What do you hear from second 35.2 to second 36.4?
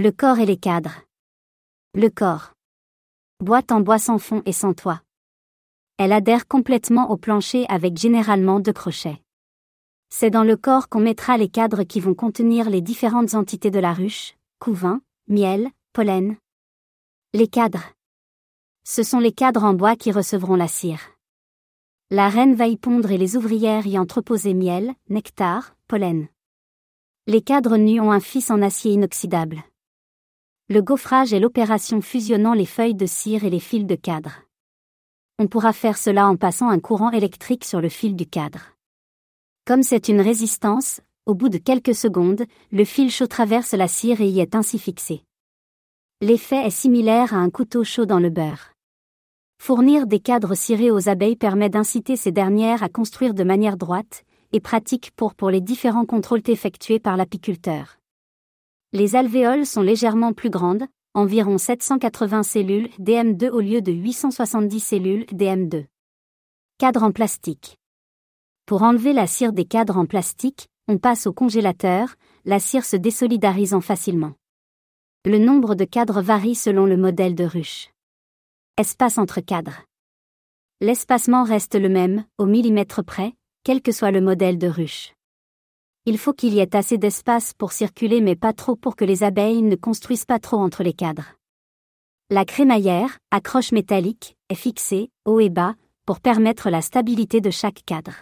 On pourra faire cela en